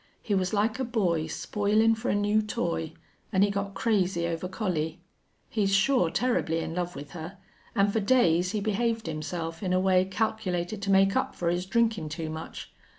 [0.23, 2.93] He was like a boy spoilin' for a new toy,
[3.31, 4.99] an' he got crazy over Collie.
[5.47, 7.37] He's sure terribly in love with her,
[7.75, 11.67] an' for days he behaved himself in a way calculated to make up for his
[11.67, 12.73] drinkin' too much.